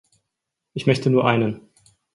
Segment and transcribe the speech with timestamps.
[0.73, 1.61] Ich möchte nur einen.